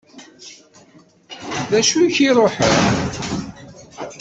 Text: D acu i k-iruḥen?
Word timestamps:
D 1.71 1.71
acu 1.79 1.97
i 2.05 2.09
k-iruḥen? 2.15 2.73